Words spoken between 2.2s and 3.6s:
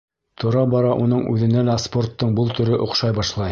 был төрө оҡшай башлай.